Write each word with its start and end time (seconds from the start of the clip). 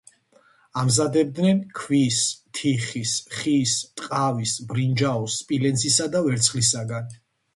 ამზადებენ 0.83 1.59
ქვის, 1.79 2.21
თიხის, 2.59 3.13
ხის, 3.41 3.75
ტყავის, 4.01 4.53
ბრინჯაოს, 4.71 5.37
სპილენძისა 5.43 6.11
და 6.17 6.25
ვერცხლისაგან. 6.29 7.15